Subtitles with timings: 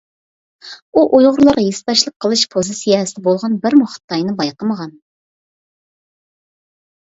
[0.93, 4.97] ئۇ ئۇيغۇرلارغا ھېسداشلىق قىلىش پوزىتسىيەسىدە بولغان بىرمۇ خىتاينى بايقىمىغان.